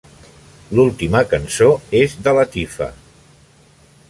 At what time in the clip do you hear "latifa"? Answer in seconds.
2.39-2.93